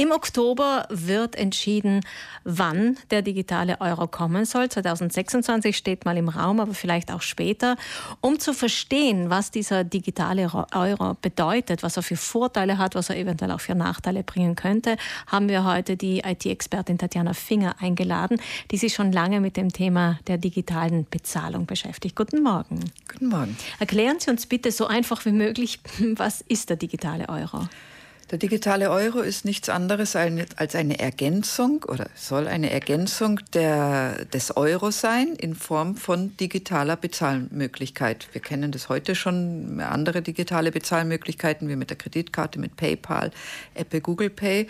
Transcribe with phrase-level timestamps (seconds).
[0.00, 2.02] Im Oktober wird entschieden,
[2.44, 4.68] wann der digitale Euro kommen soll.
[4.68, 7.76] 2026 steht mal im Raum, aber vielleicht auch später.
[8.20, 13.16] Um zu verstehen, was dieser digitale Euro bedeutet, was er für Vorteile hat, was er
[13.16, 18.40] eventuell auch für Nachteile bringen könnte, haben wir heute die IT-Expertin Tatjana Finger eingeladen,
[18.70, 22.14] die sich schon lange mit dem Thema der digitalen Bezahlung beschäftigt.
[22.14, 22.84] Guten Morgen.
[23.10, 23.56] Guten Morgen.
[23.80, 25.80] Erklären Sie uns bitte so einfach wie möglich,
[26.14, 27.66] was ist der digitale Euro?
[28.30, 34.54] Der digitale Euro ist nichts anderes als eine Ergänzung oder soll eine Ergänzung der, des
[34.54, 38.28] Euro sein in Form von digitaler Bezahlmöglichkeit.
[38.32, 43.30] Wir kennen das heute schon, andere digitale Bezahlmöglichkeiten wie mit der Kreditkarte, mit PayPal,
[43.72, 44.66] Apple, Google Pay.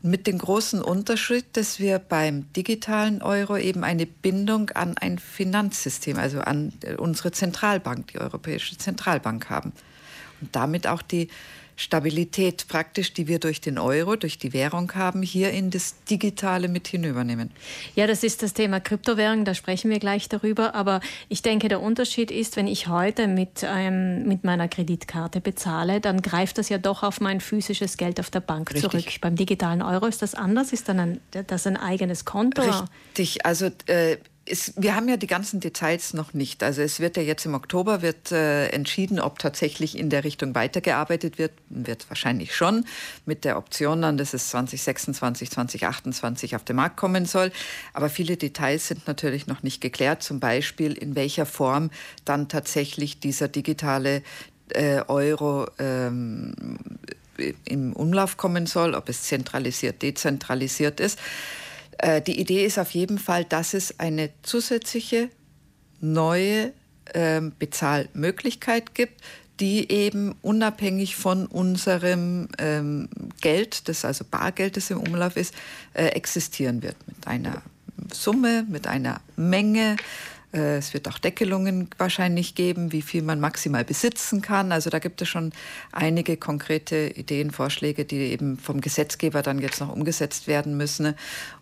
[0.00, 6.18] Mit dem großen Unterschied, dass wir beim digitalen Euro eben eine Bindung an ein Finanzsystem,
[6.18, 9.72] also an unsere Zentralbank, die Europäische Zentralbank haben.
[10.40, 11.28] Und damit auch die
[11.76, 16.68] Stabilität praktisch, die wir durch den Euro, durch die Währung haben, hier in das Digitale
[16.68, 17.50] mit hinübernehmen.
[17.94, 20.74] Ja, das ist das Thema Kryptowährung, da sprechen wir gleich darüber.
[20.74, 26.00] Aber ich denke, der Unterschied ist, wenn ich heute mit, ähm, mit meiner Kreditkarte bezahle,
[26.00, 28.90] dann greift das ja doch auf mein physisches Geld auf der Bank Richtig.
[28.90, 29.20] zurück.
[29.20, 32.62] Beim digitalen Euro ist das anders, ist dann ein, das ein eigenes Konto?
[32.62, 36.62] Richtig, also äh, es, wir haben ja die ganzen Details noch nicht.
[36.62, 40.54] Also es wird ja jetzt im Oktober wird äh, entschieden, ob tatsächlich in der Richtung
[40.54, 41.52] weitergearbeitet wird.
[41.68, 42.84] Wird wahrscheinlich schon
[43.24, 47.52] mit der Option dann, dass es 2026, 2028 auf den Markt kommen soll.
[47.94, 50.22] Aber viele Details sind natürlich noch nicht geklärt.
[50.22, 51.90] Zum Beispiel in welcher Form
[52.24, 54.22] dann tatsächlich dieser digitale
[54.70, 56.54] äh, Euro ähm,
[57.64, 61.18] im Umlauf kommen soll, ob es zentralisiert, dezentralisiert ist.
[61.98, 65.28] Äh, die Idee ist auf jeden Fall, dass es eine zusätzliche
[66.00, 66.72] neue
[67.14, 69.20] ähm, Bezahlmöglichkeit gibt,
[69.60, 73.08] die eben unabhängig von unserem ähm,
[73.40, 75.54] Geld, das also Bargeld, das im Umlauf ist,
[75.94, 76.96] äh, existieren wird.
[77.06, 77.62] Mit einer
[78.12, 79.96] Summe, mit einer Menge, äh,
[80.52, 84.70] es wird auch Deckelungen wahrscheinlich geben, wie viel man maximal besitzen kann.
[84.70, 85.52] Also da gibt es schon
[85.92, 91.14] einige konkrete Ideen, Vorschläge, die eben vom Gesetzgeber dann jetzt noch umgesetzt werden müssen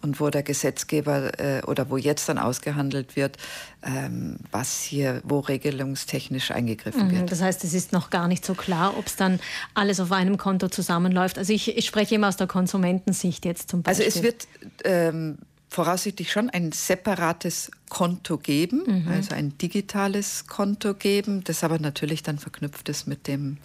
[0.00, 3.36] und wo der Gesetzgeber äh, oder wo jetzt dann ausgehandelt wird,
[3.82, 7.32] ähm, was hier, wo regelungstechnisch eingegriffen mhm, wird.
[7.32, 9.38] Das heißt, es ist noch gar nicht so klar, ob es dann
[9.74, 11.38] alles auf einem Konto zusammenläuft.
[11.38, 14.06] Also ich, ich spreche immer aus der Konsumentensicht jetzt zum Beispiel.
[14.06, 14.48] Also es wird
[14.84, 15.38] ähm,
[15.68, 19.08] voraussichtlich schon ein separates Konto geben, mhm.
[19.08, 23.58] also ein digitales Konto geben, das aber natürlich dann verknüpft ist mit dem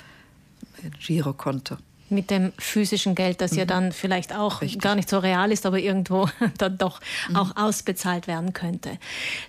[0.99, 1.77] Girokonto
[2.09, 3.59] mit dem physischen Geld, das mhm.
[3.59, 4.81] ja dann vielleicht auch Richtig.
[4.81, 6.99] gar nicht so real ist, aber irgendwo dann doch
[7.29, 7.35] mhm.
[7.35, 8.97] auch ausbezahlt werden könnte.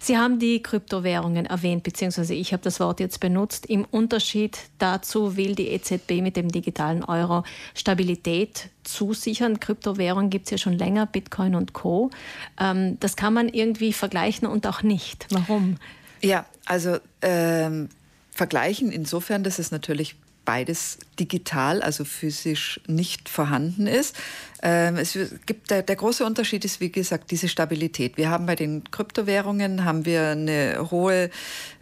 [0.00, 3.66] Sie haben die Kryptowährungen erwähnt, beziehungsweise ich habe das Wort jetzt benutzt.
[3.66, 7.44] Im Unterschied dazu will die EZB mit dem digitalen Euro
[7.75, 9.60] Stabilität zusichern.
[9.60, 12.10] Kryptowährungen gibt es ja schon länger, Bitcoin und Co.
[12.59, 15.26] Ähm, das kann man irgendwie vergleichen und auch nicht.
[15.31, 15.76] Warum?
[16.20, 17.88] Ja, also ähm,
[18.31, 24.16] vergleichen insofern, dass es natürlich beides digital, also physisch nicht vorhanden ist.
[24.62, 28.16] Ähm, es gibt der, der, große Unterschied ist, wie gesagt, diese Stabilität.
[28.16, 31.31] Wir haben bei den Kryptowährungen haben wir eine hohe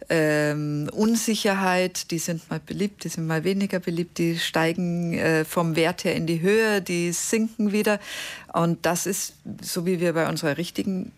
[0.09, 2.11] ähm, Unsicherheit.
[2.11, 4.17] Die sind mal beliebt, die sind mal weniger beliebt.
[4.17, 7.99] Die steigen äh, vom Wert her in die Höhe, die sinken wieder.
[8.51, 11.11] Und das ist so, wie wir bei unserer richtigen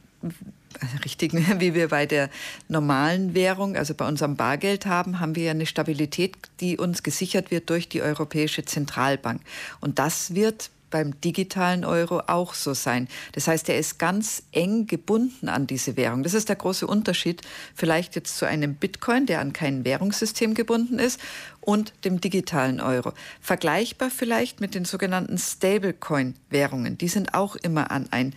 [1.05, 2.29] richtigen, wie wir bei der
[2.67, 7.51] normalen Währung, also bei unserem Bargeld haben, haben wir ja eine Stabilität, die uns gesichert
[7.51, 9.41] wird durch die Europäische Zentralbank.
[9.81, 13.09] Und das wird beim digitalen Euro auch so sein.
[13.33, 16.23] Das heißt, er ist ganz eng gebunden an diese Währung.
[16.23, 17.41] Das ist der große Unterschied
[17.73, 21.19] vielleicht jetzt zu einem Bitcoin, der an kein Währungssystem gebunden ist,
[21.59, 23.11] und dem digitalen Euro.
[23.41, 26.97] Vergleichbar vielleicht mit den sogenannten Stablecoin-Währungen.
[26.97, 28.33] Die sind auch immer an ein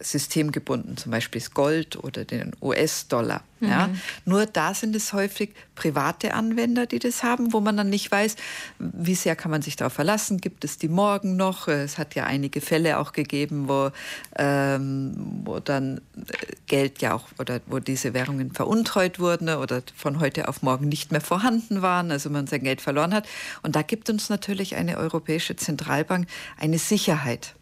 [0.00, 3.42] System gebunden, zum Beispiel das Gold oder den US-Dollar.
[3.60, 3.68] Mhm.
[3.68, 3.90] Ja.
[4.24, 8.36] Nur da sind es häufig private Anwender, die das haben, wo man dann nicht weiß,
[8.78, 11.68] wie sehr kann man sich darauf verlassen, gibt es die morgen noch?
[11.68, 13.90] Es hat ja einige Fälle auch gegeben, wo,
[14.36, 20.20] ähm, wo dann äh, Geld ja auch oder wo diese Währungen veruntreut wurden oder von
[20.20, 23.26] heute auf morgen nicht mehr vorhanden waren, also man sein Geld verloren hat.
[23.62, 26.26] Und da gibt uns natürlich eine Europäische Zentralbank
[26.58, 27.54] eine Sicherheit.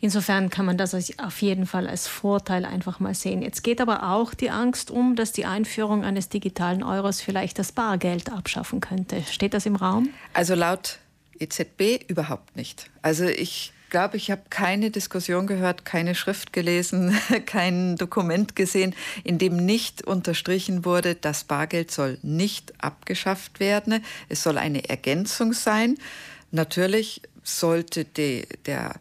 [0.00, 3.42] Insofern kann man das auf jeden Fall als Vorteil einfach mal sehen.
[3.42, 7.72] Jetzt geht aber auch die Angst um, dass die Einführung eines digitalen Euros vielleicht das
[7.72, 9.22] Bargeld abschaffen könnte.
[9.30, 10.10] Steht das im Raum?
[10.32, 10.98] Also laut
[11.38, 12.90] EZB überhaupt nicht.
[13.02, 17.16] Also ich glaube, ich habe keine Diskussion gehört, keine Schrift gelesen,
[17.46, 24.04] kein Dokument gesehen, in dem nicht unterstrichen wurde, das Bargeld soll nicht abgeschafft werden.
[24.28, 25.96] Es soll eine Ergänzung sein.
[26.50, 28.96] Natürlich sollte die, der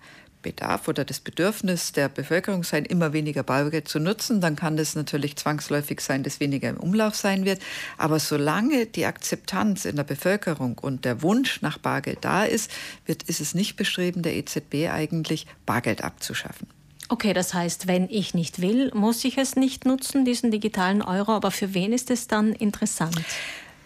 [0.45, 4.95] Bedarf oder das Bedürfnis der Bevölkerung sein, immer weniger Bargeld zu nutzen, dann kann das
[4.95, 7.59] natürlich zwangsläufig sein, dass weniger im Umlauf sein wird.
[7.97, 12.69] Aber solange die Akzeptanz in der Bevölkerung und der Wunsch nach Bargeld da ist,
[13.07, 16.67] wird, ist es nicht bestreben, der EZB eigentlich Bargeld abzuschaffen.
[17.09, 21.31] Okay, das heißt, wenn ich nicht will, muss ich es nicht nutzen, diesen digitalen Euro.
[21.31, 23.19] Aber für wen ist es dann interessant?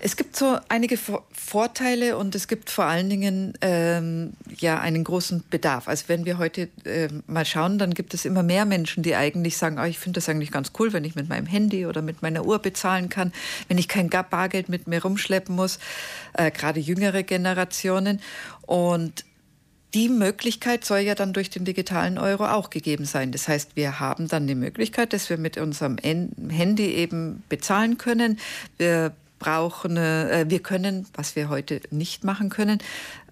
[0.02, 5.44] Es gibt so einige Vorteile und es gibt vor allen Dingen ähm, ja einen großen
[5.50, 5.90] Bedarf.
[5.90, 9.58] Also wenn wir heute äh, mal schauen, dann gibt es immer mehr Menschen, die eigentlich
[9.58, 12.22] sagen, oh, ich finde das eigentlich ganz cool, wenn ich mit meinem Handy oder mit
[12.22, 13.34] meiner Uhr bezahlen kann,
[13.68, 15.80] wenn ich kein Bargeld mit mir rumschleppen muss,
[16.34, 18.22] äh, gerade jüngere Generationen.
[18.62, 19.26] Und
[19.94, 23.34] die Möglichkeit soll ja dann durch den digitalen Euro auch gegeben sein.
[23.34, 28.40] Das heißt, wir haben dann die Möglichkeit, dass wir mit unserem Handy eben bezahlen können.
[28.78, 32.80] Wir brauchen, äh, wir können, was wir heute nicht machen können,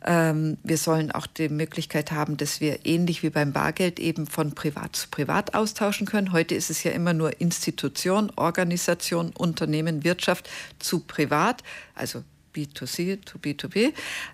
[0.05, 4.55] ähm, wir sollen auch die Möglichkeit haben, dass wir ähnlich wie beim Bargeld eben von
[4.55, 6.31] privat zu privat austauschen können.
[6.31, 10.49] Heute ist es ja immer nur Institution, Organisation, Unternehmen, Wirtschaft
[10.79, 11.63] zu privat,
[11.93, 12.23] also
[12.55, 13.93] B2C to B2B,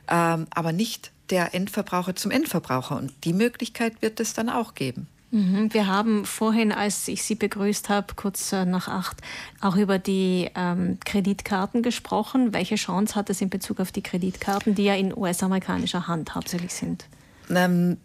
[0.09, 2.97] ähm, aber nicht der Endverbraucher zum Endverbraucher.
[2.97, 5.07] Und die Möglichkeit wird es dann auch geben.
[5.33, 5.73] Mhm.
[5.73, 9.17] Wir haben vorhin, als ich Sie begrüßt habe, kurz äh, nach acht,
[9.61, 12.53] auch über die ähm, Kreditkarten gesprochen.
[12.53, 16.71] Welche Chance hat es in Bezug auf die Kreditkarten, die ja in US-amerikanischer Hand hauptsächlich
[16.71, 17.07] sind?
[17.49, 17.97] Ähm,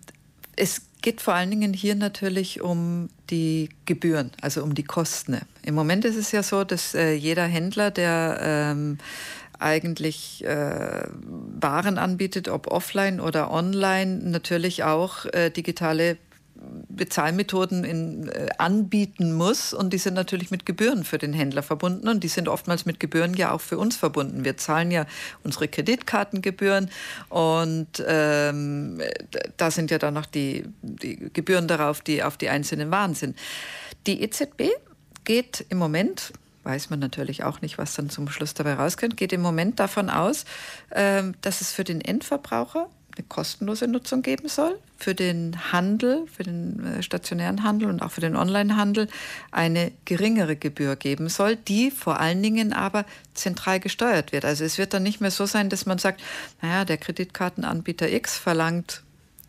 [0.56, 5.38] es geht vor allen Dingen hier natürlich um die Gebühren, also um die Kosten.
[5.62, 8.96] Im Moment ist es ja so, dass äh, jeder Händler, der ähm,
[9.58, 11.02] eigentlich äh,
[11.60, 16.16] Waren anbietet, ob offline oder online, natürlich auch äh, digitale
[16.98, 19.72] Bezahlmethoden in, äh, anbieten muss.
[19.72, 22.08] Und die sind natürlich mit Gebühren für den Händler verbunden.
[22.08, 24.44] Und die sind oftmals mit Gebühren ja auch für uns verbunden.
[24.44, 25.06] Wir zahlen ja
[25.42, 26.90] unsere Kreditkartengebühren.
[27.30, 29.00] Und ähm,
[29.56, 33.38] da sind ja dann noch die, die Gebühren darauf, die auf die einzelnen Waren sind.
[34.06, 34.64] Die EZB
[35.24, 36.32] geht im Moment
[36.64, 40.10] weiß man natürlich auch nicht, was dann zum Schluss dabei rauskommt, geht im Moment davon
[40.10, 40.44] aus,
[40.92, 46.44] ähm, dass es für den Endverbraucher eine kostenlose Nutzung geben soll, für den Handel, für
[46.44, 49.08] den äh, stationären Handel und auch für den Onlinehandel
[49.50, 53.04] eine geringere Gebühr geben soll, die vor allen Dingen aber
[53.34, 54.44] zentral gesteuert wird.
[54.44, 56.20] Also es wird dann nicht mehr so sein, dass man sagt,
[56.62, 59.02] naja, der Kreditkartenanbieter X verlangt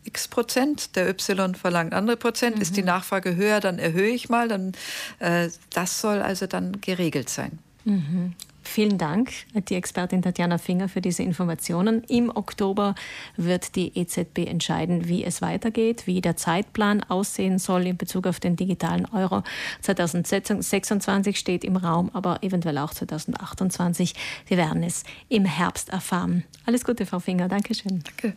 [0.04, 2.56] x Prozent, der Y verlangt andere Prozent.
[2.56, 2.62] Mhm.
[2.62, 4.48] Ist die Nachfrage höher, dann erhöhe ich mal.
[4.48, 4.72] Dann,
[5.18, 7.58] äh, das soll also dann geregelt sein.
[7.84, 8.34] Mhm.
[8.62, 9.32] Vielen Dank,
[9.68, 12.04] die Expertin Tatjana Finger, für diese Informationen.
[12.04, 12.94] Im Oktober
[13.36, 18.38] wird die EZB entscheiden, wie es weitergeht, wie der Zeitplan aussehen soll in Bezug auf
[18.38, 19.42] den digitalen Euro.
[19.82, 24.14] 2026 steht im Raum, aber eventuell auch 2028.
[24.46, 26.44] Wir werden es im Herbst erfahren.
[26.66, 27.48] Alles Gute, Frau Finger.
[27.48, 28.02] Dankeschön.
[28.04, 28.36] Danke.